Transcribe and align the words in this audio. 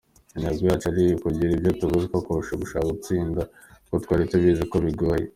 Intego 0.35 0.63
yacu 0.69 0.87
kwari 0.87 1.03
ukugira 1.17 1.51
ibyo 1.53 1.71
tubigiraho 1.79 2.19
kurusha 2.25 2.53
gushaka 2.61 2.89
gutsinda 2.93 3.41
kuko 3.83 3.95
twari 4.03 4.23
tubizi 4.31 4.63
ko 4.71 4.77
bigoye. 4.85 5.25